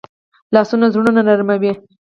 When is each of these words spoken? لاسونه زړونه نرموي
لاسونه 0.53 0.85
زړونه 0.93 1.21
نرموي 1.27 1.71